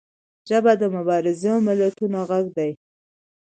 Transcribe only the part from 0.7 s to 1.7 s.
د مبارزو